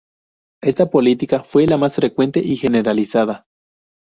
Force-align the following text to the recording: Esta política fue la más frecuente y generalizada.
Esta 0.63 0.89
política 0.89 1.43
fue 1.43 1.67
la 1.67 1.77
más 1.77 1.93
frecuente 1.97 2.39
y 2.39 2.55
generalizada. 2.55 3.45